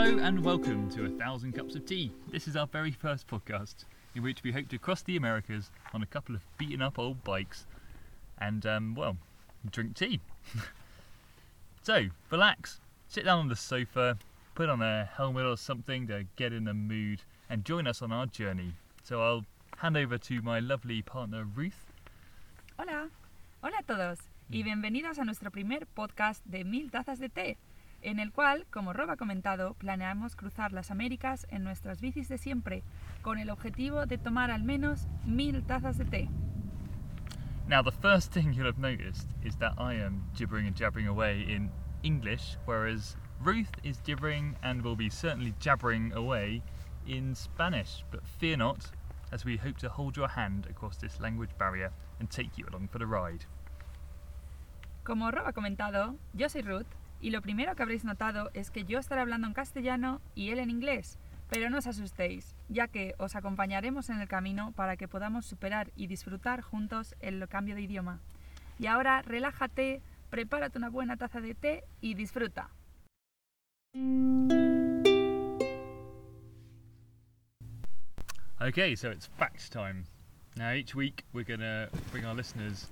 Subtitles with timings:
[0.00, 2.10] Hello and welcome to A Thousand Cups of Tea.
[2.32, 3.84] This is our very first podcast
[4.14, 7.22] in which we hope to cross the Americas on a couple of beaten up old
[7.22, 7.66] bikes
[8.38, 9.18] and, um, well,
[9.70, 10.18] drink tea.
[11.82, 14.16] so, relax, sit down on the sofa,
[14.54, 17.20] put on a helmet or something to get in the mood,
[17.50, 18.72] and join us on our journey.
[19.02, 19.44] So, I'll
[19.76, 21.92] hand over to my lovely partner Ruth.
[22.78, 23.10] Hola,
[23.62, 27.56] hola a todos y bienvenidos a nuestro primer podcast de Mil Tazas de Té,
[28.02, 32.38] en el cual, como Rob ha comentado, planeamos cruzar las Américas en nuestras bicis de
[32.38, 32.82] siempre,
[33.22, 36.28] con el objetivo de tomar al menos mil tazas de té.
[37.68, 41.42] Now, the first thing you'll have noticed is that I am gibbering and jabbering away
[41.42, 41.70] in
[42.02, 46.62] English, whereas Ruth is gibbering and will be certainly jabbering away
[47.06, 48.04] in Spanish.
[48.10, 48.90] But fear not,
[49.30, 52.88] as we hope to hold your hand across this language barrier and take you along
[52.88, 53.44] for the ride.
[55.04, 56.86] Como Rob ha comentado, yo soy Ruth
[57.20, 60.58] y lo primero que habréis notado es que yo estaré hablando en castellano y él
[60.58, 61.18] en inglés.
[61.48, 65.90] Pero no os asustéis, ya que os acompañaremos en el camino para que podamos superar
[65.96, 68.20] y disfrutar juntos el cambio de idioma.
[68.78, 72.70] Y ahora relájate, prepárate una buena taza de té y disfruta.
[78.60, 80.04] Okay, so it's fact time.
[80.56, 82.88] Now, each week we're going to bring our listeners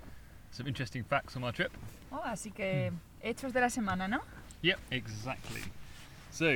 [0.50, 1.70] some interesting facts on our trip.
[2.11, 2.92] Oh, así que
[3.23, 4.20] hechos de la semana, ¿no?
[4.62, 5.62] Yep, exactly.
[6.31, 6.47] So,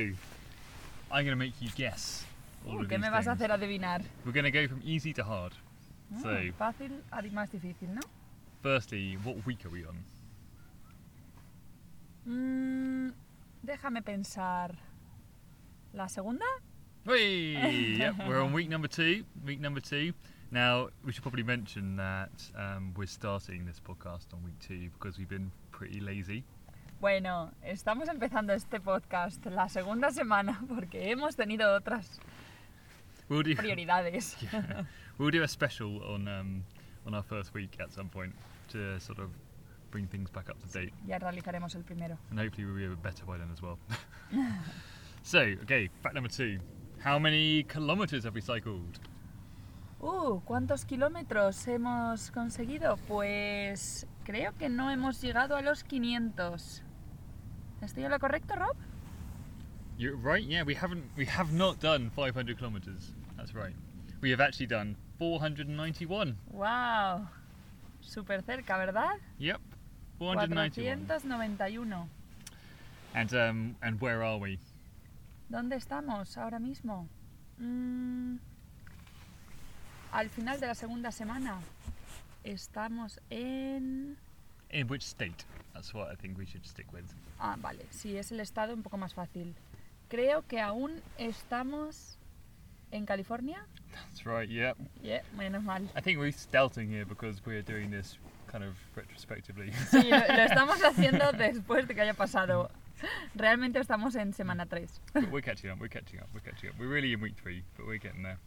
[1.11, 2.25] I'm going to make you guess.
[2.67, 3.41] all of ¿Qué me vas a things.
[3.41, 4.01] hacer adivinar?
[4.25, 5.53] We're going to go from easy to hard.
[6.11, 8.01] Mm, So, fácil a di- más difícil, ¿no?
[8.61, 9.97] firstly, what week are we on?
[12.25, 13.11] Mm,
[13.61, 14.75] déjame pensar.
[15.93, 16.45] ¿La segunda?
[17.05, 19.23] Hey, yep, we're on week number two.
[19.45, 20.13] Week number two.
[20.53, 25.17] Now, we should probably mention that um, we're starting this podcast on week two because
[25.17, 26.43] we've been pretty lazy.
[27.01, 32.19] Bueno, estamos empezando este podcast la segunda semana porque hemos tenido otras
[33.29, 34.35] We'll do, prioridades.
[34.53, 34.83] yeah,
[35.17, 36.63] we'll do a special on um,
[37.07, 38.33] on our first week at some point
[38.73, 39.31] to sort of
[39.89, 42.19] bring things back up to date, Ya realizaremos el primero.
[42.29, 43.79] and hopefully we'll be a bit better by then as well.
[45.23, 46.59] so, okay, fact number two:
[46.99, 48.99] How many kilometers have we cycled?
[50.03, 52.97] Uh, ¿cuántos kilómetros hemos conseguido?
[53.07, 56.83] Pues creo que no hemos llegado a los 500.
[57.81, 58.75] ¿Estoy en lo correcto, Rob?
[59.97, 60.45] You're right.
[60.45, 61.05] Yeah, we haven't.
[61.15, 63.15] We have not done 500 kilometers.
[63.37, 63.75] That's right.
[64.21, 66.35] We have actually done 491.
[66.51, 67.29] ¡Wow!
[68.01, 69.15] Súper cerca, ¿verdad?
[69.39, 69.61] Yep,
[70.19, 71.07] 491.
[71.07, 72.09] 491.
[73.15, 74.59] And um, and where are we?
[75.49, 77.07] ¿Dónde estamos ahora mismo?
[77.57, 78.39] Mm,
[80.13, 81.59] al final de la segunda semana.
[82.43, 84.17] Estamos en...
[84.69, 85.45] In which state?
[85.73, 87.05] That's what I think we should stick with.
[87.39, 89.55] Ah, vale, sí, es el estado un poco más fácil.
[90.09, 92.17] Creo que aún estamos
[92.91, 93.65] en California.
[93.91, 94.49] That's right.
[94.49, 94.77] Yep.
[95.01, 95.83] Yeah, menos mal.
[95.95, 99.71] I think we're doubting here because we're doing this kind of retrospectively.
[99.89, 102.69] Sí, lo, lo estamos haciendo después de que haya pasado.
[103.35, 105.01] Realmente estamos en semana 3.
[105.13, 105.79] but we're catching up.
[105.79, 106.27] We're catching up.
[106.33, 106.75] We're catching up.
[106.79, 108.37] We're really in week three, but we're getting there.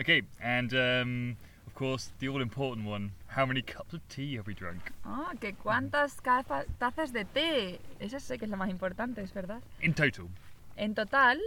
[0.00, 1.36] Okay, and um,
[1.66, 5.52] of course the all-important one: How many cups of tea have we drunk Ah, que
[5.54, 7.78] cuántas caza- tazas de té.
[8.00, 9.60] Esa sé que es la más importante, es verdad.
[9.80, 10.30] in total?
[10.76, 11.38] En total,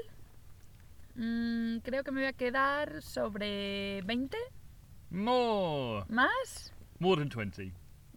[1.16, 4.38] mm, creo que me voy a quedar sobre 20
[5.10, 6.06] More.
[6.10, 7.72] más, More than 20.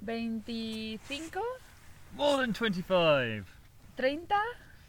[0.04, 1.40] 25,
[2.16, 3.46] More than 25.
[3.96, 4.34] 30.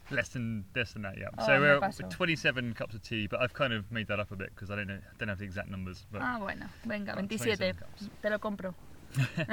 [0.12, 1.28] Less than less than that, yeah.
[1.38, 4.32] Oh, so we're at 27 cups of tea, but I've kind of made that up
[4.32, 6.06] a bit because I don't know, I don't have the exact numbers.
[6.12, 7.76] But Ah, bueno, venga, About 27.
[7.76, 8.10] 27 cups.
[8.22, 8.74] Te lo compro.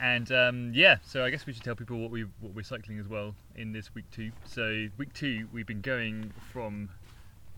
[0.00, 2.98] and um, yeah, so I guess we should tell people what we what we're cycling
[2.98, 4.30] as well in this week two.
[4.46, 6.88] So week two, we've been going from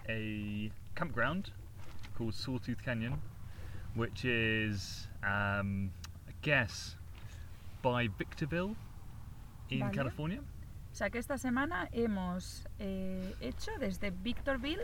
[0.08, 1.50] a campground
[2.16, 3.20] called Sawtooth Canyon,
[3.94, 5.90] which is um,
[6.28, 6.96] I guess
[7.82, 8.74] by Victorville
[9.70, 9.88] in.
[9.92, 10.40] California.
[11.00, 14.82] Sea que esta semana hemos eh, hecho desde Victorville,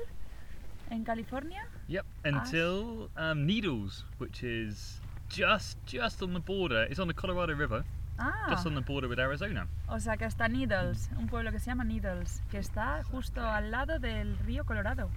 [0.89, 6.85] en California, Yep, until um, Needles, which is just just on the border.
[6.89, 7.85] It's on the Colorado River,
[8.19, 9.69] Ah, just on the border with Arizona.
[9.89, 13.71] o sea que hasta Needles, un pueblo que se llama Needles, que está justo al
[13.71, 15.11] lado del río Colorado.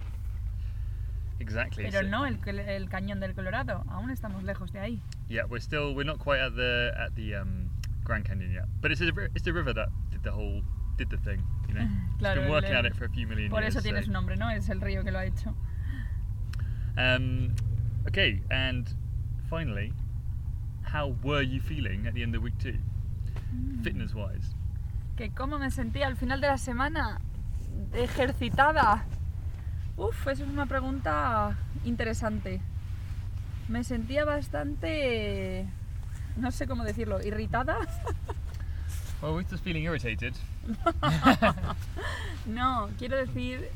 [1.38, 1.84] Exactly.
[1.84, 5.02] Pero so- no el, el cañón del Colorado, aún estamos lejos de ahí.
[5.30, 7.70] Yeah, we're still we're not quite at the at the um,
[8.04, 10.62] Grand Canyon yet, but it's a, it's the river that did the whole
[11.00, 11.42] did the thing.
[11.68, 11.88] You know,
[12.18, 13.74] Claro, it's been working el- at it for a few million Por years.
[13.76, 14.50] eso tiene so- su nombre, ¿no?
[14.50, 15.54] Es el río que lo ha hecho.
[16.96, 17.54] Um,
[18.06, 18.86] okay, and
[19.48, 19.92] finally,
[20.82, 22.76] how were you feeling at the end of week two,
[23.54, 23.82] Mm.
[23.82, 24.54] fitness wise?
[25.16, 27.20] Que cómo me sentí al final de la semana.
[27.94, 29.04] ejercitada.
[29.96, 32.60] Uf, eso es una pregunta interesante.
[33.68, 35.66] Me sentía bastante,
[36.36, 37.78] no sé cómo decirlo, irritada.
[39.22, 40.34] Well, Ruth was feeling irritated.
[42.46, 43.68] No, quiero decir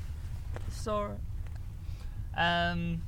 [0.71, 1.15] sore.
[2.37, 3.01] Um,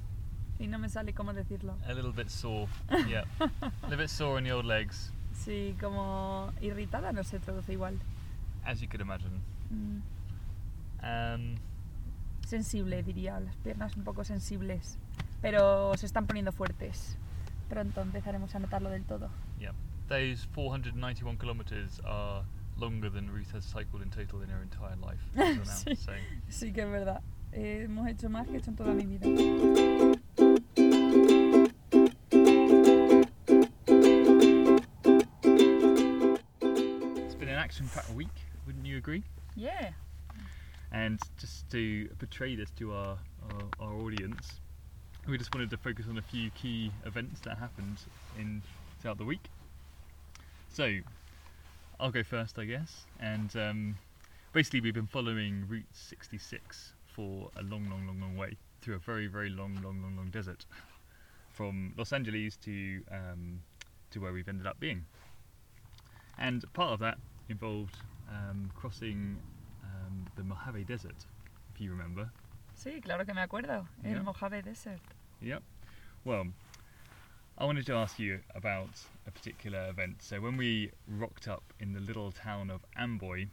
[0.59, 1.77] Y no me sale cómo decirlo.
[1.87, 2.69] a little bit sore.
[3.09, 3.25] Yeah.
[3.41, 7.99] a little bit sore in the old legs, Sí, como irritada no se traduce igual.
[8.65, 9.41] as you could imagine.
[9.71, 10.01] Mm,
[11.03, 11.57] Um,
[12.47, 14.97] Sensible, diría, las piernas un poco sensibles.
[15.43, 17.17] Pero se están poniendo fuertes.
[17.69, 19.29] Pronto empezaremos a notarlo del todo.
[19.61, 19.73] yeah.
[20.09, 22.45] Those 491 kilometres are
[22.79, 25.63] longer than Ruth has cycled in total in her entire life now.
[25.65, 25.97] Sí.
[25.97, 26.13] So,
[26.49, 27.23] Sí que es verdad.
[27.53, 29.27] Eh, hemos hecho más que he hecho en toda mi vida.
[35.63, 38.29] it's been an action-packed week,
[38.67, 39.23] wouldn't you agree?
[39.55, 39.91] Yeah.
[40.93, 43.19] And just to portray this to our,
[43.51, 44.61] our, our audience,
[45.29, 47.99] we just wanted to focus on a few key events that happened
[48.39, 48.63] in
[49.01, 49.45] throughout the week.
[50.73, 50.99] So,
[51.99, 53.07] I'll go first, I guess.
[53.21, 53.99] And um,
[54.53, 58.99] basically, we've been following Route 66 for a long, long, long, long way through a
[58.99, 60.67] very, very long, long, long, long desert,
[61.51, 63.63] from Los Angeles to um,
[64.11, 65.05] to where we've ended up being.
[66.39, 67.17] And part of that
[67.49, 67.97] involved
[68.31, 69.39] um, crossing
[69.83, 71.25] um, the Mojave Desert,
[71.75, 72.31] if you remember.
[72.75, 73.87] Sí, claro que me acuerdo.
[74.05, 75.01] El Mojave Desert.
[75.41, 75.63] Yep.
[76.25, 76.49] Well,
[77.59, 78.91] I wanted to ask you about
[79.27, 80.17] a particular event.
[80.21, 83.47] So when we rocked up in the little town of Amboy,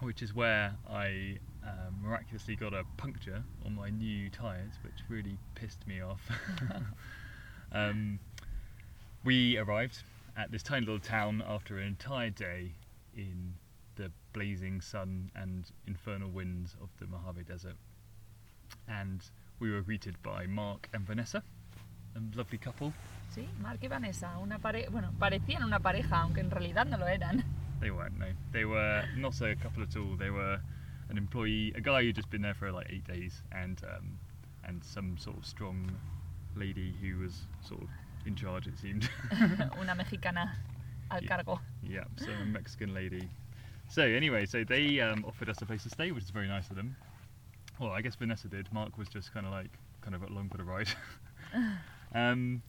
[0.00, 5.38] which is where I um, miraculously got a puncture on my new tyres, which really
[5.54, 6.20] pissed me off.
[7.72, 8.18] um,
[9.24, 10.02] we arrived
[10.36, 12.72] at this tiny little town after an entire day
[13.16, 13.54] in
[13.96, 17.76] the blazing sun and infernal winds of the Mojave Desert.
[18.86, 19.24] And
[19.60, 21.42] we were greeted by Mark and Vanessa,
[22.16, 22.92] a lovely couple.
[23.34, 27.08] Sí, Mark y Vanessa, una pare bueno, parecían una pareja, aunque en realidad no lo
[27.08, 27.44] eran.
[27.80, 28.26] They weren't, no.
[28.52, 30.16] They were not a couple at all.
[30.16, 30.60] They were
[31.08, 34.18] an employee, a guy who'd just been there for like eight days, and um,
[34.62, 35.90] and some sort of strong
[36.54, 37.88] lady who was sort of
[38.24, 39.10] in charge, it seemed.
[39.80, 40.56] una mexicana
[41.10, 41.28] al Yeah.
[41.28, 41.60] cargo.
[41.82, 43.28] yeah, so a Mexican lady.
[43.88, 46.70] So anyway, so they um, offered us a place to stay, which is very nice
[46.70, 46.96] of them.
[47.80, 48.72] Well, I guess Vanessa did.
[48.72, 50.88] Mark was just kind of like kind of along for the ride.
[52.14, 52.62] um,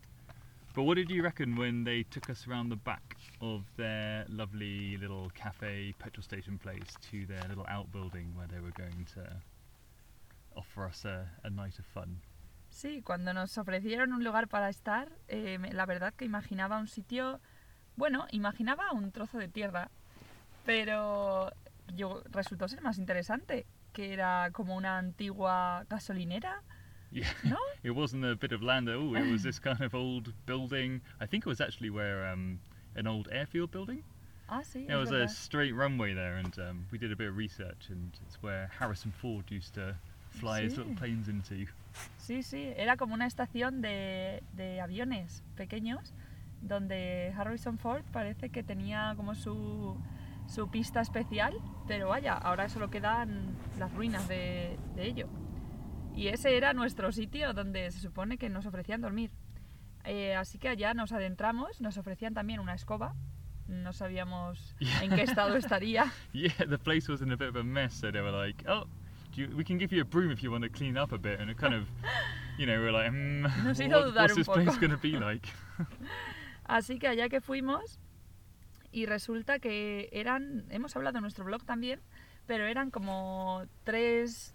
[0.75, 4.98] but what did you reckon when they took us around the back of their lovely
[4.98, 9.25] little cafe petrol station place to their little outbuilding where they were going to
[10.56, 12.22] offer us a, a night of fun?
[12.69, 17.39] Sí, cuando nos ofrecieron un lugar para estar, eh, la verdad que imaginaba un sitio,
[17.95, 19.89] bueno, imaginaba un trozo de tierra,
[20.66, 21.54] pero
[21.95, 26.63] yo, resultó ser más interesante, que era como una antigua gasolinera,
[27.15, 27.29] Yeah.
[27.45, 27.57] ¿no?
[27.81, 29.15] It wasn't a bit of land at all.
[29.15, 31.01] It was this kind of old building.
[31.21, 32.59] I think it was actually where um,
[32.95, 34.03] an old airfield building.
[34.50, 34.85] I see.
[34.85, 38.12] There was a straight runway there, and um, we did a bit of research, and
[38.27, 39.95] it's where Harrison Ford used to
[40.29, 41.65] fly his little planes into.
[42.19, 46.13] Sí, sí, era como una estación de, de aviones pequeños
[46.61, 49.95] donde Harrison Ford parece que tenía como su,
[50.47, 51.54] su pista especial,
[51.87, 55.30] pero vaya, ahora solo quedan las ruinas de, de ello.
[56.16, 59.31] Y ese era nuestro sitio donde se supone que nos ofrecían dormir.
[60.06, 63.16] Eh, así que allá nos adentramos, nos ofrecían también una escoba,
[63.68, 66.12] no sabíamos en qué estado estaría.
[66.31, 68.86] Yeah, the place was in a bit of a mess, so they were like, "Oh,
[69.36, 71.18] do you, we can give you a broom if you want to clean up a
[71.18, 71.88] bit." And it kind of,
[72.60, 74.92] you know, we we're like, mm, Nos hizo what- dudar "What's un this place going
[74.92, 75.48] to be like?"
[76.68, 78.00] Así que allá que fuimos
[78.92, 82.00] y resulta que eran, hemos hablado en nuestro blog también,
[82.45, 84.54] pero eran como tres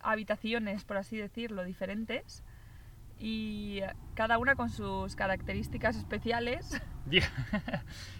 [0.00, 2.42] habitaciones, por así decirlo, diferentes
[3.18, 3.80] y
[4.14, 6.80] cada una con sus características especiales.
[7.10, 7.24] Yeah,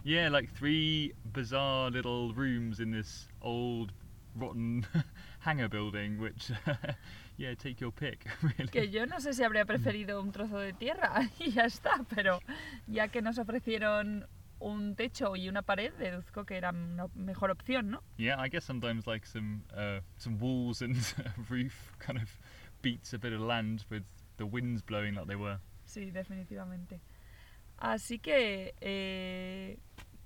[0.02, 3.92] yeah, like three bizarre little rooms in this old,
[4.34, 4.86] rotten
[5.40, 6.18] hangar building.
[6.18, 6.50] Which,
[7.36, 8.70] yeah, take your pick, really.
[8.70, 12.40] Que yo no sé si habría preferido un trozo de tierra y ya está, pero
[12.86, 14.26] ya que nos ofrecieron
[14.60, 18.02] un techo y una pared, deduzco que era una mejor opción, ¿no?
[18.16, 20.96] Yeah, I guess sometimes like some uh, some walls and
[21.48, 22.28] roof kind of
[22.82, 24.04] beats a bit of land with
[24.36, 25.58] the winds blowing like they were.
[25.84, 27.00] Sí, definitivamente.
[27.78, 29.78] Así que eh,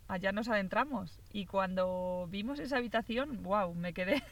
[0.09, 4.23] allá nos adentramos y cuando vimos esa habitación, wow, me quedé,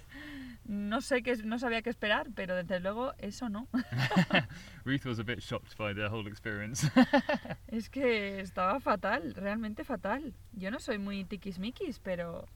[0.71, 3.67] no sé qué, no sabía qué esperar, pero desde luego eso no.
[4.85, 6.89] Ruth was a bit shocked by the whole experience.
[7.67, 10.33] Es que estaba fatal, realmente fatal.
[10.53, 12.47] Yo no soy muy tiquismiquis, pero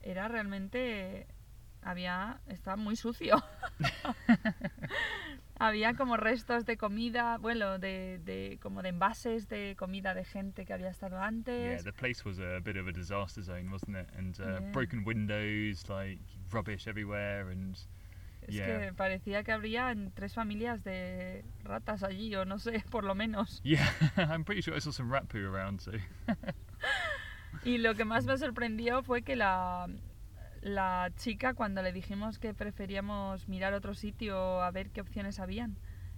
[0.00, 1.26] era realmente
[1.82, 3.42] había estaba muy sucio.
[5.60, 10.64] Había como restos de comida, bueno, de, de como de envases de comida de gente
[10.64, 11.84] que había estado Yeah, antes.
[11.84, 14.08] the place was a bit of a disaster zone, wasn't it?
[14.16, 14.72] And uh, Yeah.
[14.72, 16.18] broken windows, like
[16.50, 17.76] rubbish everywhere, and
[18.42, 18.64] Es yeah.
[18.64, 23.60] que parecía que habría tres familias de ratas allí, o no sé, por lo menos.
[23.64, 23.86] yeah,
[24.16, 25.80] I'm pretty sure I saw some rat poo around.
[25.82, 25.92] So
[27.64, 29.86] Y lo que más me sorprendió fue que la,
[30.62, 35.76] la chica, cuando le dijimos que preferíamos mirar otro sitio a ver qué opciones habían,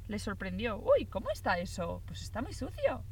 [0.08, 0.78] le sorprendió.
[0.78, 2.02] Uy, ¿cómo está eso?
[2.06, 3.04] Pues está muy sucio.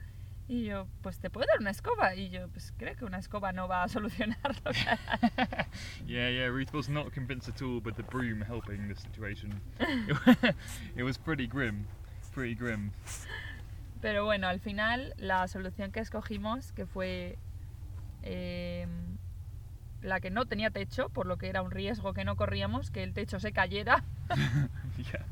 [0.49, 2.17] Y yo, pues te puedo dar una escoba.
[2.17, 5.67] Y yo, pues creo que una escoba no va a solucionar lo que hay.
[6.07, 9.61] yeah, yeah, Ruth was not convinced at all with the broom helping the situation.
[10.97, 11.87] it was pretty grim,
[12.33, 12.91] pretty grim.
[14.01, 17.39] Pero bueno, al final la solución que escogimos, que fue
[18.25, 18.89] eh,
[20.03, 23.03] la que no tenía techo, por lo que era un riesgo que no corríamos, que
[23.03, 24.05] el techo se cayera.
[24.97, 25.25] yeah,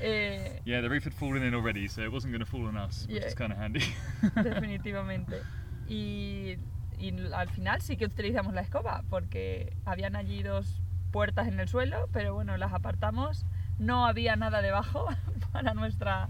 [0.00, 2.76] eh, yeah, the roof had fallen in already, so it wasn't going to fall on
[2.76, 3.28] us, which Yeah.
[3.28, 3.80] is kind of handy.
[4.42, 5.42] definitivamente.
[5.88, 6.56] Y,
[6.98, 10.80] y al final sí que utilizamos la escoba, porque habían allí dos
[11.12, 13.46] puertas en el suelo, pero bueno, las apartamos.
[13.78, 15.06] No había nada debajo
[15.52, 16.28] para nuestra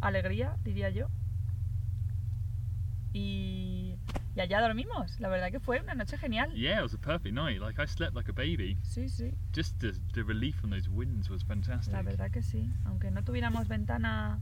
[0.00, 1.08] alegría, diría yo.
[3.12, 3.87] Y,
[4.38, 5.18] y allá dormimos.
[5.18, 6.52] La verdad que fue una noche genial.
[6.54, 7.60] yeah, it was a perfect night.
[7.60, 8.76] Like I slept like a baby.
[8.82, 11.92] Sí, sí, Just the, the relief from those winds was fantastic.
[11.92, 12.70] la verdad que sí.
[12.84, 14.38] Aunque no tuviéramos ventana,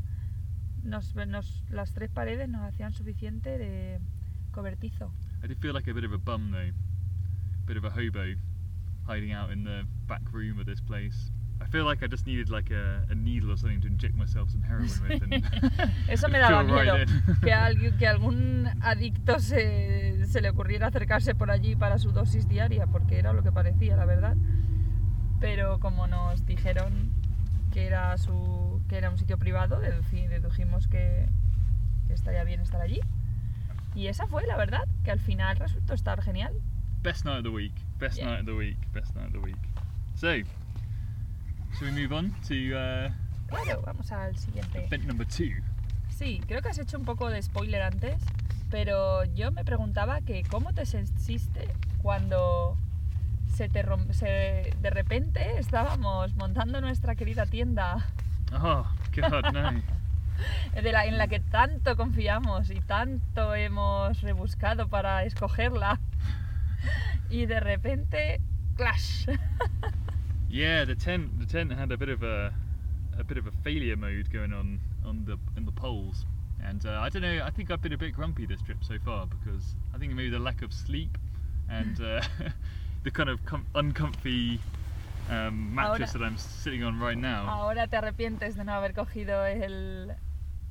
[0.83, 3.99] nos, nos- las tres paredes nos hacían suficiente de
[4.53, 5.13] cobertizo.
[5.43, 6.73] I did feel like a bit of a bum though,
[7.67, 8.35] bit of a hobo,
[9.07, 11.33] hiding out in the back room of this place.
[11.61, 14.51] I feel like I just needed like a, a needle or something to inject myself
[14.51, 15.23] some heroin with.
[15.23, 15.43] And
[16.09, 16.97] Eso me daba right miedo.
[17.03, 17.37] in.
[17.43, 22.47] Que, alguien, que algún adicto se, se le ocurriera acercarse por allí para su dosis
[22.49, 24.37] diaria, porque era lo que parecía, la verdad.
[25.41, 27.11] Pero como nos dijeron
[27.73, 31.27] que era, su, que era un sitio privado, dedujimos que,
[32.07, 33.01] que estaría bien estar allí.
[33.95, 36.53] Y esa fue, la verdad, que al final resultó estar genial.
[37.03, 37.73] best night of the week.
[37.99, 38.27] Best Yeah.
[38.27, 38.77] night of the week.
[38.93, 39.57] Best night of the week.
[40.15, 40.35] So,
[41.79, 43.11] shall we move on to uh,
[43.49, 44.85] Claro, vamos al siguiente.
[44.87, 45.63] event number two?
[46.09, 48.21] Sí, creo que has hecho un poco de spoiler antes,
[48.71, 51.69] pero yo me preguntaba que cómo te sentiste
[52.03, 52.77] cuando
[53.55, 58.05] se te rom- se- de repente estábamos montando nuestra querida tienda
[58.53, 59.83] Oh God, no.
[60.83, 65.99] de la, en la que tanto confiamos y tanto hemos rebuscado para escogerla
[67.31, 68.41] y de repente
[68.77, 69.27] clash.
[70.57, 72.51] Yeah, the tent the tent had a bit of a
[73.19, 76.25] a bit of a failure mode going on on the in the poles,
[76.65, 77.43] and uh, I don't know.
[77.45, 80.31] I think I've been a bit grumpy this trip so far because I think maybe
[80.31, 81.19] the lack of sleep
[81.69, 82.23] and uh,
[83.05, 84.59] the kind of com- uncomfy
[85.29, 87.47] um, mattress Ahora- that I'm sitting on right now.
[87.47, 90.17] Ahora te arrepientes de no haber cogido el,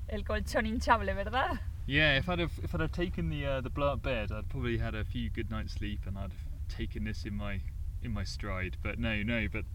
[0.09, 1.59] el colchón hinchable, ¿verdad?
[1.85, 4.49] Yeah, if I'd have if I'd have taken the uh, the blow up bed, I'd
[4.49, 7.59] probably had a few good nights sleep, and I'd have taken this in my
[8.05, 8.77] in my stride.
[8.81, 9.47] But no, no.
[9.51, 9.65] But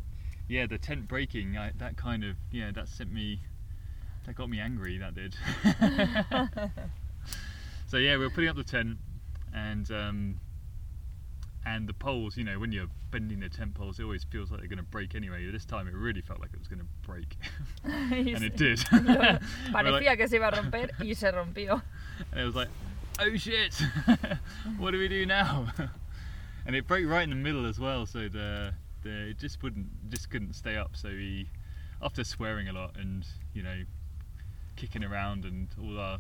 [0.49, 3.41] yeah, the tent breaking, I, that kind of yeah, that sent me,
[4.27, 4.99] that got me angry.
[4.99, 5.35] That did.
[7.87, 8.99] so yeah, we were putting up the tent,
[9.55, 10.41] and um,
[11.67, 12.37] and the poles.
[12.37, 14.85] You know, when you're bending the tent poles, it always feels like they're going to
[14.85, 15.51] break anyway.
[15.51, 17.37] This time, it really felt like it was going to break,
[17.85, 18.81] and it did.
[18.93, 19.41] lo- We were like-
[19.73, 21.83] parecía que se iba a romper y se rompió.
[22.33, 22.69] and it was like,
[23.19, 23.75] oh shit,
[24.79, 25.67] what do we do now?
[26.67, 29.89] And it broke right in the middle as well, so the, the it just wouldn't,
[30.11, 30.97] just couldn't stay up.
[30.97, 31.49] So he,
[32.03, 33.83] after swearing a lot and you know,
[34.77, 36.19] kicking around and all our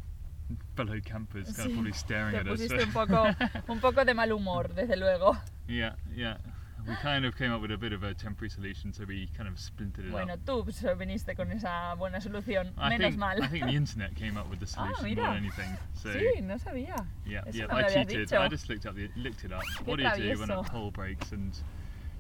[0.76, 2.60] fellow campers kind Sí, of probably staring Te at us.
[2.60, 3.34] un poco,
[3.68, 5.36] un poco de mal humor, desde luego.
[5.68, 6.36] yeah, yeah.
[6.88, 9.48] We kind of came up with a bit of a temporary solution, so we kind
[9.48, 10.40] of splintered it Bueno, up.
[10.44, 10.64] tú
[10.96, 13.42] viniste con esa buena solución, I menos think, mal.
[13.42, 15.76] I think the internet came up with the Ah, solution more than anything.
[15.94, 17.06] So Sí, no sabía.
[17.26, 17.66] Yeah, Eso yeah.
[17.66, 18.28] no I cheated.
[18.28, 18.40] dicho.
[18.40, 19.62] I just looked up, the, looked it up.
[19.62, 21.32] Qué what do you do when a pole breaks?
[21.32, 21.52] And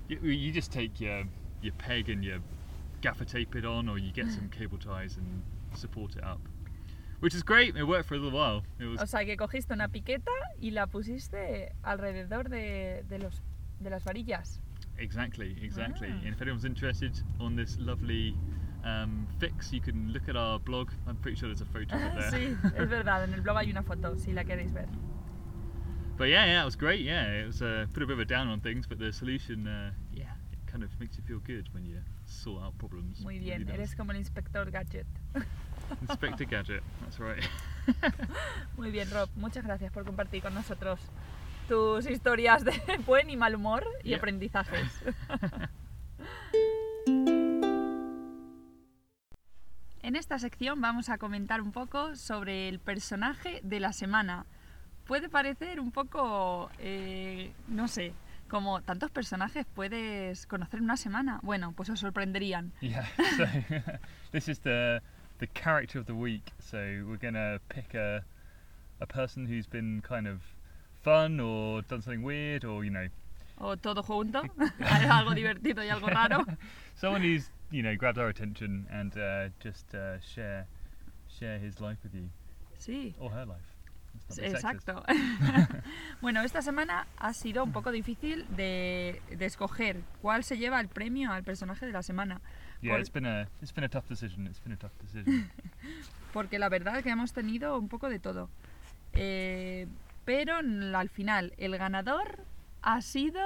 [0.08, 1.24] you, you just take your
[1.62, 2.40] your peg and you
[3.00, 5.42] gaffer tape it on, or you get some cable ties and
[5.74, 6.40] support it up,
[7.20, 7.76] which is great.
[7.76, 8.62] It worked for a little while.
[8.78, 13.40] It was O sea, que cogiste una piqueta y la pusiste alrededor de, de los,
[13.80, 14.60] de las varillas.
[14.98, 16.08] exactly, exactly.
[16.10, 16.24] Ah.
[16.24, 18.36] And if anyone's interested on this lovely
[18.84, 20.90] um, fix, you can look at our blog.
[21.06, 22.30] I'm pretty sure there's a photo of it there.
[22.30, 24.86] Sí, es verdad, en el blog hay una foto, si la queréis ver.
[26.16, 27.00] But yeah, yeah, it was great.
[27.00, 29.66] Yeah, it was uh, put a bit of a down on things, but the solution,
[29.66, 31.96] uh, yeah, it kind of makes you feel good when you
[32.26, 33.20] sort out problems.
[33.20, 35.06] Muy bien, really eres como el inspector Gadget.
[36.02, 36.82] Inspector Gadget.
[37.00, 37.42] That's right.
[38.76, 41.00] Muy bien, Rob, muchas gracias por compartir con nosotros
[41.70, 42.72] tus historias de
[43.06, 44.18] buen y mal humor y Yeah.
[44.18, 44.88] aprendizajes.
[50.02, 54.46] En esta sección vamos a comentar un poco sobre el personaje de la semana.
[55.06, 58.12] Puede parecer un poco, eh, no sé,
[58.48, 61.38] como tantos personajes puedes conocer en una semana.
[61.42, 62.72] Bueno, pues os sorprenderían.
[62.80, 63.06] Yeah.
[63.36, 63.44] So
[64.32, 65.00] this is the
[65.38, 66.52] the character of the week.
[66.58, 68.24] So we're gonna pick a
[69.00, 70.40] a person who's been kind of
[71.02, 73.08] fun or done something weird or you know
[73.62, 74.42] O todo junto,
[75.10, 76.44] algo divertido y algo raro.
[76.96, 80.66] someone who's you know grabbed our attention and uh, just uh, share
[81.28, 82.28] share his life with you
[82.78, 83.60] Sí, or her life.
[84.30, 84.40] Sí.
[84.44, 85.04] Exacto.
[86.22, 90.88] bueno, esta semana ha sido un poco difícil de, de escoger cuál se lleva el
[90.88, 92.40] premio al personaje de la semana.
[92.80, 94.46] Yeah, Por- it's been a it's been a tough decision.
[94.46, 95.50] It's been a tough decision.
[96.32, 98.48] Porque la verdad es que hemos tenido un poco de todo.
[99.12, 99.86] Eh,
[100.24, 102.44] pero al final, el ganador
[102.82, 103.40] ha sido.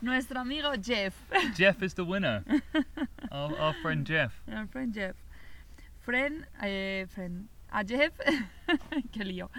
[0.00, 1.14] Nuestro amigo Jeff.
[1.56, 2.44] Jeff is the winner.
[3.30, 4.32] Our, our friend Jeff.
[4.48, 5.16] Our friend Jeff.
[6.00, 7.48] Friend, eh, friend.
[7.72, 8.12] A Jeff,
[9.12, 9.50] qué lío.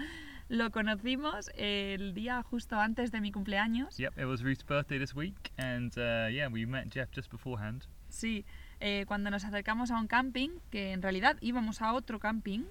[0.48, 3.96] Lo conocimos el día justo antes de mi cumpleaños.
[3.98, 7.86] Yep, it was Ruth's birthday this week, and uh, yeah, we met Jeff just beforehand.
[8.10, 8.44] Sí,
[8.80, 12.64] eh, cuando nos acercamos a un camping, que en realidad íbamos a otro camping,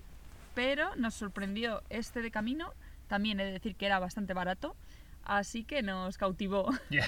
[0.54, 2.74] pero nos sorprendió este de camino.
[3.08, 4.76] También he de decir que era bastante barato,
[5.26, 6.70] así que nos cautivó.
[6.90, 7.08] Yeah,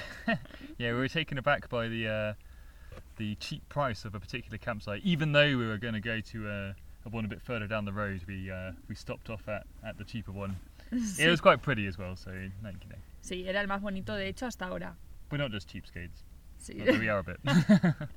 [0.78, 2.34] yeah, we were taken aback by the uh,
[3.16, 5.02] the cheap price of a particular campsite.
[5.04, 6.72] Even though we were going to go to uh,
[7.06, 9.96] a one a bit further down the road, we uh, we stopped off at, at
[9.98, 10.56] the cheaper one.
[10.92, 12.30] Sí, It was quite pretty as well, so
[12.62, 14.94] like you know, sí, era el más bonito de hecho hasta ahora.
[15.30, 16.22] we're not just cheapskates,
[16.60, 16.78] Sí.
[16.80, 17.38] although we are a bit.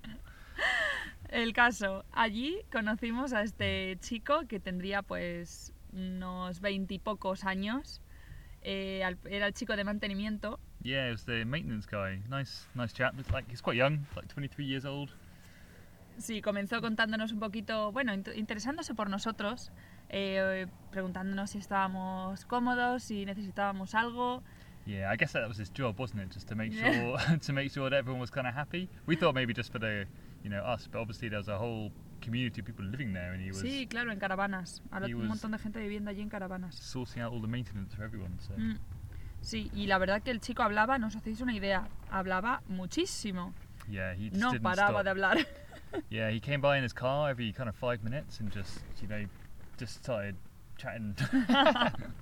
[1.29, 8.01] El caso, allí conocimos a este chico que tendría pues unos veintipocos años.
[8.61, 12.21] Eh, era el chico de mantenimiento yeah, it was the maintenance guy.
[12.29, 13.13] Nice, nice chap.
[13.19, 15.09] It's like he's quite young, like 23 years old.
[16.17, 19.71] Sí, comenzó contándonos un poquito, bueno, int- interesándose por nosotros,
[20.09, 24.41] eh, preguntándonos si estábamos cómodos, si necesitábamos algo.
[24.85, 26.33] Yeah, I guess that was his job, wasn't it?
[26.33, 28.89] Just to make sure to make sure that everyone was kind of happy.
[29.05, 30.07] We thought maybe just for the,
[30.43, 33.41] you know, us, but obviously there was a whole community of people living there, and
[33.41, 34.81] he was Sí, claro, en caravanas.
[35.05, 36.75] He un montón de gente viviendo allí en caravanas.
[36.75, 38.37] sorting out all the maintenance for everyone.
[38.39, 38.77] So Mm.
[39.41, 43.53] Sí, y la verdad que el chico hablaba, no os hacéis una idea, hablaba muchísimo.
[43.87, 45.03] yeah, he just No didn't paraba stop.
[45.03, 45.37] de hablar.
[46.09, 49.07] Yeah, he came by in his car every kind of five minutes and just, you
[49.07, 49.25] know,
[49.79, 50.35] just started
[50.77, 51.15] chatting.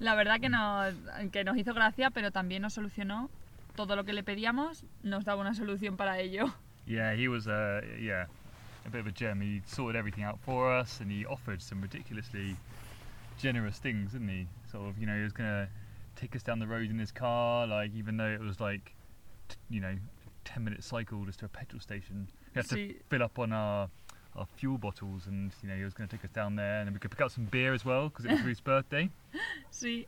[0.00, 0.94] La verdad que nos,
[1.30, 3.30] que nos hizo gracia, pero también nos solucionó
[3.76, 6.52] todo lo que le pedíamos, nos daba una solución para ello.
[6.86, 8.26] Yeah, he was, uh, yeah,
[8.86, 9.40] a bit of a gem.
[9.40, 12.56] He sorted everything out for us, and he offered some ridiculously
[13.38, 14.46] generous things, didn't he?
[14.70, 15.68] Sort of, you know, he was gonna
[16.16, 18.94] take us down the road in his car, like even though it was like,
[19.48, 19.94] t- you know,
[20.44, 22.28] ten minute cycle just to a petrol station.
[22.54, 23.88] We had to fill up on our
[24.36, 26.94] our fuel bottles, and you know, he was gonna take us down there, and then
[26.94, 29.10] we could pick up some beer as well because it was Ruth's birthday.
[29.70, 30.06] Sí,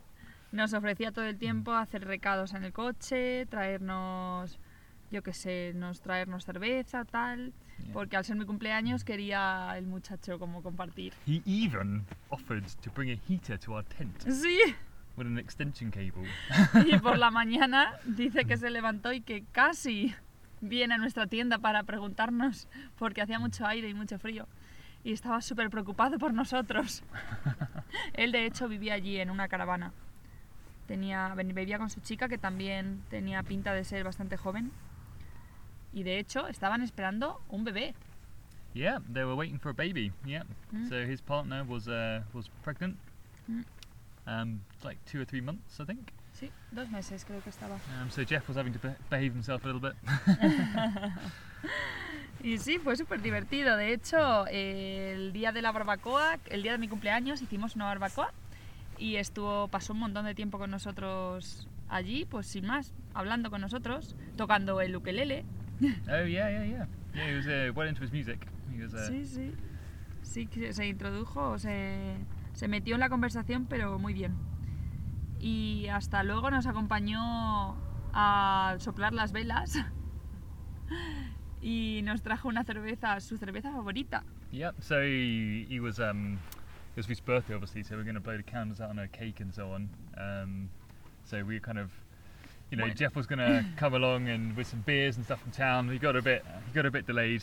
[0.51, 4.59] nos ofrecía todo el tiempo hacer recados en el coche, traernos,
[5.13, 7.93] yo qué sé, nos traernos cerveza, tal, Yeah.
[7.95, 11.13] porque al ser mi cumpleaños quería el muchacho como compartir.
[11.27, 14.59] He even offered to bring a heater to our tent Sí,
[15.17, 16.29] with an extension cable.
[16.87, 20.15] y por la mañana dice que se levantó y que casi
[20.61, 24.47] viene a nuestra tienda para preguntarnos, porque hacía mucho aire y mucho frío.
[25.05, 27.03] Y estaba súper preocupado por nosotros.
[28.15, 29.93] Él de hecho vivía allí en una caravana.
[30.87, 34.71] Tenía, vivía con su chica que también tenía pinta de ser bastante joven.
[35.93, 37.95] Y de hecho estaban esperando un bebé.
[38.75, 40.13] Yeah, they were waiting for a baby.
[40.25, 40.45] Yeah.
[40.73, 40.89] Mm.
[40.89, 42.97] So his partner was uh, was pregnant.
[43.51, 43.65] Mm.
[44.27, 46.13] Um, like two or three months, I think.
[46.33, 47.75] Sí, dos meses creo que estaba.
[48.01, 49.95] Um, so Jeff was having to be- behave himself a little bit.
[52.43, 53.77] Y sí, fue súper divertido.
[53.77, 58.33] De hecho, el día de la barbacoa, el día de mi cumpleaños, hicimos una barbacoa
[58.99, 63.61] y estuvo, pasó un montón de tiempo con nosotros allí, pues sin más, hablando con
[63.61, 65.45] nosotros, tocando el ukelele.
[66.11, 66.85] Oh yeah, yeah, yeah.
[67.15, 68.47] Yeah, he was uh, well into his music.
[68.75, 68.95] He was.
[68.95, 69.55] Uh, Sí, sí.
[70.23, 72.17] Sí, se introdujo, se,
[72.55, 74.35] se metió en la conversación, pero muy bien.
[75.41, 77.77] Y hasta luego nos acompañó
[78.15, 79.79] a soplar las velas
[81.61, 84.25] y nos trajo una cerveza, su cerveza favorita.
[84.53, 84.77] Yep.
[84.81, 86.39] So he, he was um,
[86.93, 87.83] it was his birthday, obviously.
[87.83, 89.89] So we're going to blow the candles out on a cake and so on.
[90.17, 90.71] Um,
[91.25, 91.91] so we kind of,
[92.73, 95.53] you know, Jeff was going to come along and with some beers and stuff from
[95.53, 95.89] town.
[95.91, 97.43] He got a bit he got a bit delayed.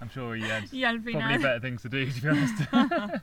[0.00, 3.22] I'm sure he had Y al probably final, better things to do, to be honest.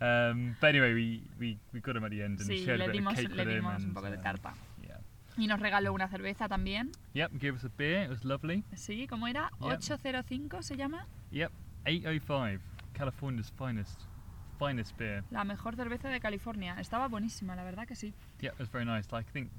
[0.00, 2.86] Um, but anyway, we, we, we got him at the end and Sí, shared a
[2.86, 3.66] bit dimos, of cake with him.
[3.66, 4.54] and, tarta.
[4.82, 4.96] Yeah.
[5.36, 6.92] Y nos regaló una cerveza también.
[7.12, 8.04] Yep, gave us a beer.
[8.04, 8.64] It was lovely.
[8.74, 9.50] Sí, ¿cómo era?
[9.60, 9.70] Yep.
[9.70, 11.06] 805 se llama.
[11.30, 11.52] Yep,
[11.86, 12.62] 805,
[12.94, 14.00] California's finest,
[14.58, 15.24] finest beer.
[15.30, 16.74] La mejor cerveza de California.
[16.80, 18.14] Estaba buenísima, la verdad que sí.
[18.40, 19.12] Yep, it was very nice.
[19.12, 19.50] Like I think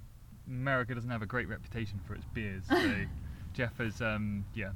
[0.47, 2.75] America doesn't have a great reputation for its beers, so
[3.53, 4.71] Jeff has, um, yeah.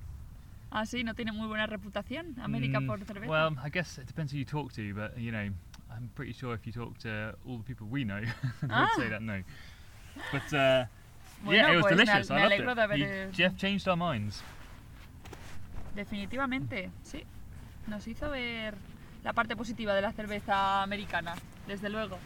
[0.71, 3.29] Ah, sí, no tiene muy buena reputación América Mm, por cerveza.
[3.29, 5.49] Well, I guess it depends who you talk to, but you know,
[5.89, 8.19] I'm pretty sure if you talk to all the people we know,
[8.61, 8.89] they'd Ah.
[8.97, 9.41] say that no.
[10.31, 10.85] But uh,
[11.43, 12.31] Bueno, yeah, it was pues me delicious.
[12.31, 12.75] al- I me loved it.
[12.75, 14.43] de haber, He- eh, Jeff changed our minds.
[15.95, 17.23] Definitivamente, sí.
[17.87, 18.75] Nos hizo ver
[19.23, 21.35] la parte positiva de la cerveza americana,
[21.67, 22.17] desde luego.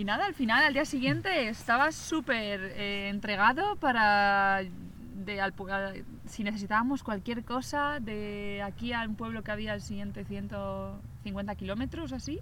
[0.00, 4.62] Y nada, al final, al día siguiente, estaba súper eh, entregado para...
[5.14, 5.52] De, al
[6.24, 12.14] si necesitábamos cualquier cosa, de aquí a un pueblo que había al siguiente 150 kilómetros,
[12.14, 12.40] así.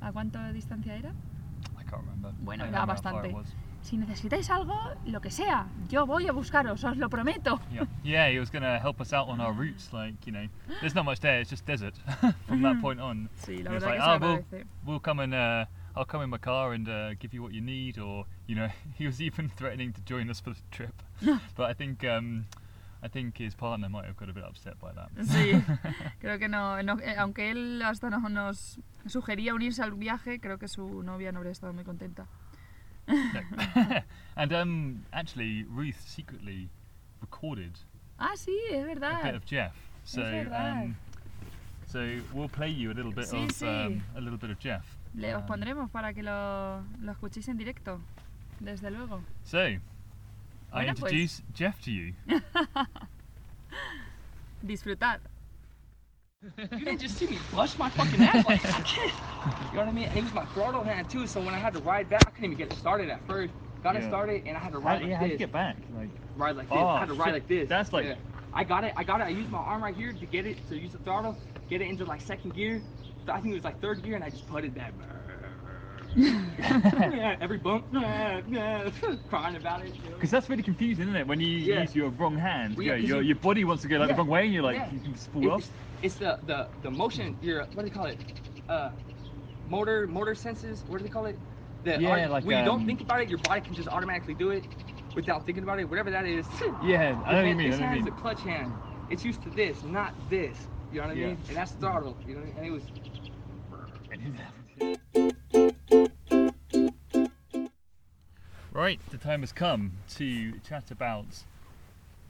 [0.00, 1.10] ¿A cuánta distancia era?
[1.10, 2.32] I can't remember.
[2.40, 3.36] Bueno, era bastante.
[3.82, 4.74] Si necesitáis algo,
[5.04, 7.60] lo que sea, yo voy a buscaros, os lo prometo.
[7.70, 9.92] Yeah, yeah, he was going to help us out on our routes.
[9.92, 10.48] Like, you know,
[10.80, 11.94] there's not much there; it's just desert
[12.46, 13.28] from that point on.
[13.36, 14.66] Sí, la verdad like, que se "Oh, we'll, agradece.
[14.86, 17.60] we'll come and uh, I'll come in my car and uh, give you what you
[17.60, 21.02] need, or you know, he was even threatening to join us for the trip.
[21.56, 22.46] but I think um,
[23.02, 25.10] I think his partner might have got a bit upset by that.
[25.26, 25.52] Sí,
[26.20, 30.58] creo que no, no- eh, aunque él hasta nos, nos sugería unirse al viaje, creo
[30.58, 32.26] que su novia no habría estado muy contenta.
[34.36, 36.70] and um, actually, Ruth secretly
[37.20, 37.72] recorded
[38.18, 39.74] Ah, sí, es a bit of Jeff.
[40.04, 40.84] So verdad.
[40.84, 40.96] um,
[41.86, 43.66] so we'll play you a little bit Sí, of sí.
[43.66, 44.84] Um, a little bit of Jeff.
[45.14, 48.00] Le os Um, pondremos para que lo, lo escuchéis en directo,
[48.60, 49.22] desde luego.
[49.44, 49.80] So, I
[50.72, 51.12] Bueno, pues.
[51.12, 52.14] introduce Jeff to you.
[54.66, 55.20] Disfrutad.
[56.58, 59.12] You didn't just see me bust my fucking ass like a kid.
[59.72, 60.08] You know what I mean?
[60.08, 62.30] And it was my throttle hand too, so when I had to ride back, I
[62.30, 63.52] couldn't even get it started at first.
[63.82, 65.50] Got it started, and I had to ride like this.
[65.50, 65.76] back?
[65.94, 66.78] Like, Ride like this.
[66.78, 67.34] Oh, I had to ride shit.
[67.34, 67.68] like this.
[67.68, 68.14] That's like- Yeah.
[68.54, 68.94] I got it.
[68.96, 69.24] I got it.
[69.24, 71.36] I used my arm right here to get it to use the throttle,
[71.68, 72.80] get it into like second gear.
[73.28, 74.92] I think it was like third gear, and I just putted that.
[76.16, 77.90] yeah, every bump,
[79.28, 79.92] crying about it.
[80.14, 81.26] Because that's really confusing, isn't it?
[81.26, 81.80] When you Yeah.
[81.82, 84.14] use your wrong hand, Well, yeah, your, you- your body wants to go like the
[84.14, 84.92] wrong way, and you're like, Yeah.
[84.92, 85.68] you can just fall off.
[86.02, 87.36] It's, the, the the motion.
[87.40, 88.18] Your what do they call it?
[88.68, 88.90] Uh,
[89.68, 90.84] motor motor senses.
[90.86, 91.38] What do they call it?
[91.84, 93.88] The Yeah, art- like, when you don't um, think about it, your body can just
[93.88, 94.64] automatically do it
[95.14, 95.88] without thinking about it.
[95.88, 96.46] Whatever that is.
[96.82, 97.70] Yeah, I know what you mean.
[97.70, 98.72] This know what you hand is a clutch hand.
[99.10, 100.68] It's used to this, not this.
[100.94, 101.26] You know what I Yeah.
[101.26, 101.38] mean?
[101.48, 102.16] And that's throttle.
[102.24, 102.56] You know, what I mean?
[102.58, 104.34] and it was.
[108.72, 111.26] Right, the time has come to chat about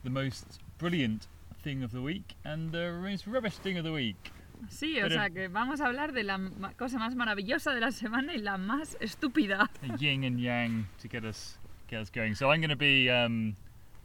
[0.03, 1.27] the most brilliant
[1.63, 4.31] thing of the week and the most rubbish thing of the week.
[4.69, 7.81] Sí, o Pero- sea que vamos a hablar de la ma- cosa más maravillosa de
[7.81, 9.67] la semana y la más estúpida.
[9.83, 12.35] A yin and yang to get us get us going.
[12.35, 13.55] So I'm going to be um,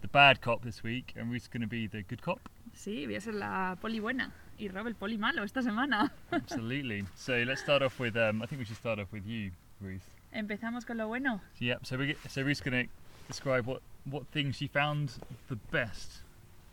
[0.00, 2.48] the bad cop this week, and Ruth's going to be the good cop.
[2.74, 6.12] Sí, voy a ser la poli buena y Rob el poli malo esta semana.
[6.30, 7.04] Absolutely.
[7.16, 8.16] so let's start off with.
[8.16, 10.02] Um, I think we should start off with you, Ruth.
[10.32, 11.40] Empezamos con lo bueno.
[11.58, 11.86] Yep.
[11.86, 12.90] So we so Ruth's going to
[13.26, 15.12] describe what what things she found
[15.48, 16.22] the best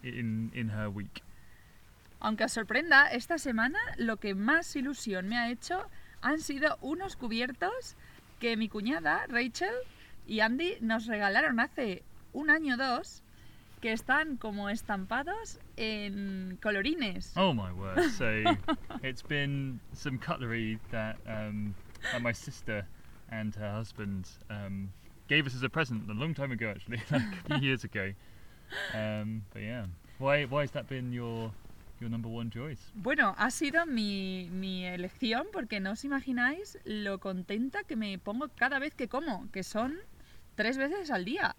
[0.04, 1.24] in in her week.
[2.20, 5.86] Aunque os sorprenda, esta semana lo que más ilusión me ha hecho
[6.22, 7.96] han sido unos cubiertos
[8.40, 9.74] que mi cuñada, Rachel
[10.28, 13.24] y Andy nos regalaron hace un año o dos
[13.82, 17.34] que están como estampados en colorines.
[17.36, 18.12] Oh my word!
[18.18, 18.44] So
[19.04, 21.76] it's been some cutlery that um,
[22.12, 22.86] that my sister
[23.30, 24.90] and her husband um,
[25.28, 28.14] gave us as a present a long time ago, actually, like a few years ago.
[28.94, 29.86] Um, but yeah,
[30.20, 31.52] why why has that been your
[32.00, 32.92] your number one choice?
[32.96, 38.50] Bueno, ha sido mi, mi elección porque no os imagináis lo contenta que me pongo
[38.56, 39.98] cada vez que como, que son
[40.56, 41.56] tres veces al día.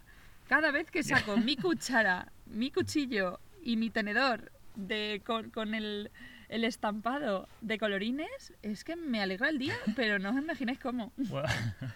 [0.49, 6.09] Cada vez que saco mi cuchara, mi cuchillo y mi tenedor de, con, con el,
[6.49, 11.13] el estampado de colorines, es que me alegra el día, pero no os imagináis cómo.
[11.29, 11.45] Well,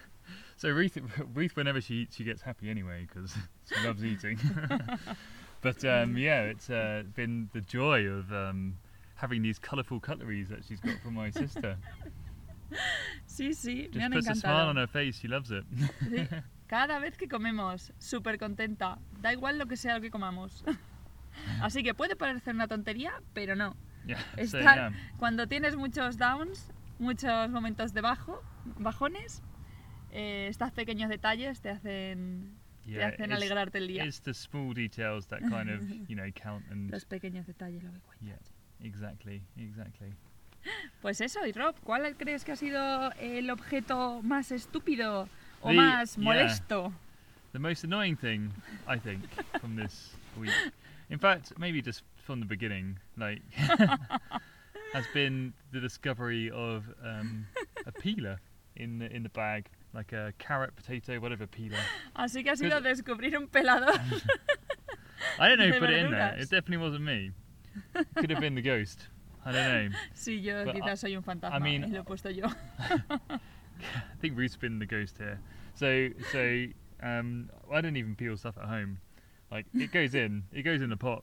[0.56, 0.96] so Ruth,
[1.34, 3.34] Ruth, whenever she eats, she gets happy anyway because
[3.66, 4.38] she loves eating.
[5.60, 8.78] but um, yeah, it's uh, been the joy of um,
[9.16, 11.76] having these colourful cutleries that she's got from my sister.
[13.26, 14.80] Sí, sí, me Just han puts a smile on encantado.
[14.80, 15.18] her face.
[15.18, 15.64] She loves it.
[16.08, 16.28] Sí,
[16.66, 18.98] Cada vez que comemos, súper contenta.
[19.20, 20.64] Da igual lo que sea lo que comamos.
[21.60, 23.76] Así que puede parecer una tontería, pero no.
[24.06, 24.18] yeah.
[24.36, 24.92] Estar- yeah.
[25.18, 28.42] Cuando tienes muchos downs, muchos momentos de bajo,
[28.78, 29.42] bajones,
[30.10, 34.04] eh, estos pequeños detalles te hacen, te Yeah, hacen it's- alegrarte el día.
[34.04, 37.90] It's the small details that kind of you know count and Los pequeños detalles lo
[37.92, 38.38] que cuentan.
[38.80, 40.14] exactly, exactly.
[41.02, 45.28] Pues eso, y Rob, ¿cuál crees que ha sido el objeto más estúpido
[45.64, 46.90] o The- más yeah.
[47.52, 48.52] The most annoying thing,
[48.88, 49.20] I think,
[49.60, 50.50] from this week,
[51.08, 53.42] in fact, maybe just from the beginning, like,
[54.92, 57.46] has been the discovery of um,
[57.86, 58.40] a peeler
[58.76, 61.78] in the, in the bag, like a carrot, potato, whatever peeler.
[62.16, 63.94] Así que ha sido descubrir un pelador.
[65.38, 66.34] I don't know who put it in there.
[66.36, 67.30] It definitely wasn't me.
[67.94, 69.06] It Could have been the ghost.
[69.46, 69.98] I don't know.
[70.16, 72.48] Sí, yo But I- quizás soy un fantasma, I mean- y lo he puesto yo.
[73.94, 75.40] I think Ruth's been the ghost here.
[75.74, 76.66] So so
[77.02, 78.98] um, I don't even peel stuff at home.
[79.50, 81.22] Like it goes in, it goes in the pot,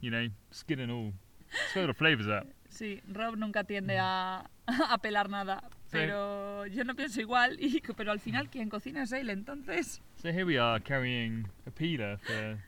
[0.00, 1.12] you know, skin and all.
[1.72, 2.46] Throw the flavours up.
[2.70, 5.98] Sí, Rob nunca tiende a, a pelar nada, Sí.
[5.98, 10.00] pero yo no pienso igual, y, pero al final quien cocina es él, entonces...
[10.16, 12.58] So here we are carrying a peeler for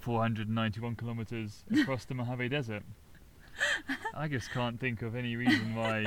[0.00, 2.84] 491 kilometres across the Mojave Desert.
[4.14, 6.06] I just can't think of any reason why,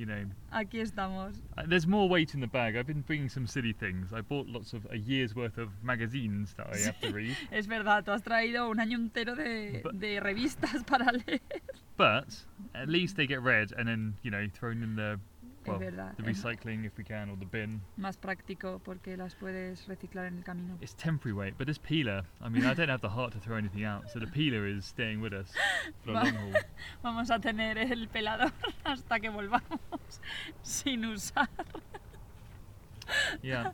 [0.00, 0.24] you know.
[0.50, 1.34] Aquí estamos.
[1.58, 2.74] Uh, There's more weight in the bag.
[2.74, 4.12] I've been bringing some silly things.
[4.14, 7.36] I bought lots of a year's worth of magazines that I have to read.
[7.52, 11.40] Es verdad, tú has traído un año entero de, But- de revistas para leer.
[11.98, 12.34] But
[12.74, 15.20] at least they get read and then, you know, thrown in the
[15.66, 17.82] well, es verdad, the recycling if we can or the bin.
[17.96, 20.76] más práctico porque las puedes reciclar en el camino.
[20.80, 23.56] It's temporary weight, but this peeler, I mean, I don't have the heart to throw
[23.56, 25.52] anything out, so the peeler is staying with us
[26.04, 26.52] for Va- long haul.
[27.02, 28.52] Vamos a tener el pelador
[28.84, 29.80] hasta que volvamos
[30.62, 31.48] sin usar.
[33.42, 33.72] Yeah.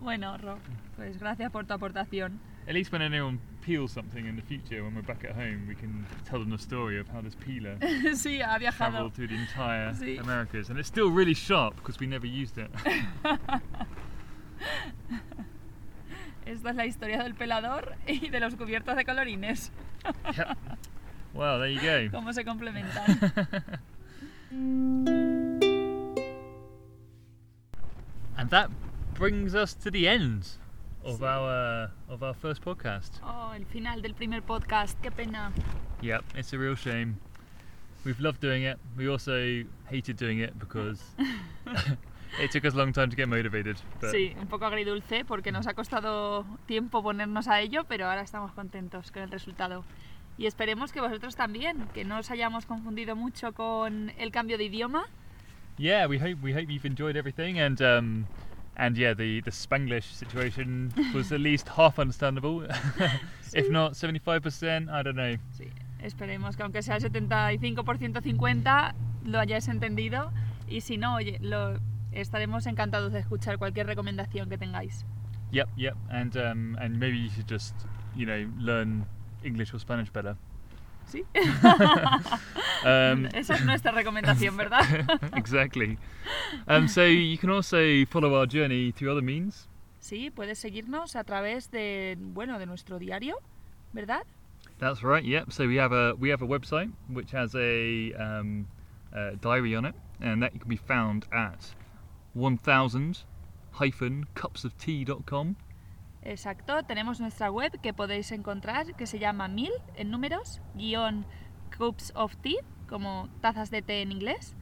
[0.00, 0.58] Bueno, Rob,
[0.96, 2.40] pues gracias por tu aportación.
[2.68, 5.74] At least when anyone peels something in the future, when we're back at home, we
[5.76, 7.76] can tell them the story of how this peeler
[8.14, 8.76] sí, ha viajado.
[8.76, 10.18] travelled through the entire Sí.
[10.20, 12.70] Americas, and it's still really sharp because we never used it.
[16.44, 19.70] Esta es la historia del pelador y de los cubiertos de colorines.
[20.36, 20.56] yep.
[21.34, 22.08] Well, there you go.
[22.16, 23.80] Cómo se complementan.
[28.38, 28.70] And that
[29.14, 30.48] brings us to the end
[31.06, 33.20] of our of our first podcast.
[33.22, 35.52] Oh, el final del primer podcast, qué pena.
[36.02, 37.16] Yep, it's a real shame.
[38.04, 38.78] We've loved doing it.
[38.96, 41.00] We also hated doing it because
[42.40, 43.76] it took us a long time to get motivated.
[44.00, 48.22] But Sí, un poco agridulce porque nos ha costado tiempo ponernos a ello, pero ahora
[48.22, 49.84] estamos contentos con el resultado.
[50.38, 54.64] Y esperemos que vosotros también, que no os hayamos confundido mucho con el cambio de
[54.64, 55.06] idioma.
[55.78, 58.26] yeah, we hope we hope you've enjoyed everything and um,
[58.76, 62.66] and yeah, the the Spanglish situation was at least half understandable,
[63.54, 64.88] if not seventy five percent.
[64.90, 65.36] I don't know.
[65.56, 70.30] Sí, esperemos que aunque sea el 75% 50 lo hayáis entendido
[70.68, 71.78] y si no, oye, lo,
[72.12, 75.04] estaremos encantados de escuchar cualquier recomendación que tengáis.
[75.52, 77.74] Yep, yep, and um, and maybe you should just
[78.14, 79.06] you know learn
[79.44, 80.36] English or Spanish better.
[81.06, 81.24] ¿Sí?
[82.84, 84.82] Um, Esa es nuestra recomendación, ¿verdad?
[85.36, 85.98] exactly.
[86.68, 89.66] Um, so you can also follow our journey through other means.
[89.98, 93.38] Sí, puedes seguirnos a través de, bueno, de nuestro diario,
[93.92, 94.22] ¿verdad?
[94.78, 95.24] That's right.
[95.24, 95.52] Yep.
[95.52, 98.68] So we have a we have a website which has a, um,
[99.12, 101.74] a diary on it, and that can be found at
[102.34, 103.24] one thousand
[103.72, 105.56] hyphen cupsoftea.com.
[106.28, 111.24] Exacto, tenemos nuestra web que podéis encontrar que se llama mil en números, guion
[111.78, 114.56] cups of tea, como tazas de té en inglés.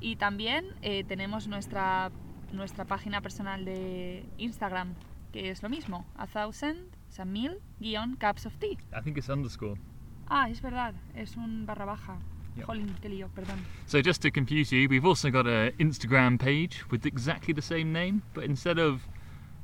[0.00, 2.12] Y también eh, tenemos nuestra,
[2.52, 4.94] nuestra página personal de Instagram,
[5.32, 8.78] que es lo mismo, a thousand, o sea, mil guion cups of tea.
[8.96, 9.80] I think it's underscore.
[10.28, 12.20] Ah, es verdad, es un barra baja.
[12.54, 12.66] Yep.
[12.66, 13.58] Jolín, qué lío, perdón.
[13.86, 17.92] So just to confuse you, we've also got a Instagram page with exactly the same
[17.92, 19.02] name, but instead of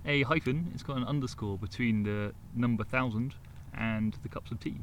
[0.07, 3.35] a hyphen, it's got an underscore between the number thousand
[3.75, 4.77] and the cups of tea.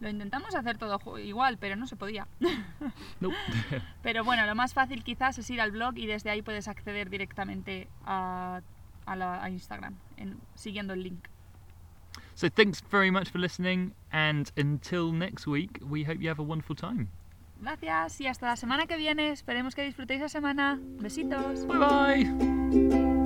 [0.00, 2.28] Lo intentamos hacer todo igual, pero no se podía.
[3.20, 3.34] Nope.
[4.02, 7.10] Pero bueno, lo más fácil quizás es ir al blog y desde ahí puedes acceder
[7.10, 8.60] directamente a,
[9.06, 11.26] a la- a Instagram, en- siguiendo el link.
[12.34, 16.44] so thanks very much for listening, and until next week, we hope you have a
[16.44, 17.08] wonderful time.
[17.60, 19.30] Gracias y hasta la semana que viene.
[19.32, 20.78] Esperemos que disfrutéis la semana.
[21.00, 21.66] Besitos.
[21.66, 23.17] Bye bye.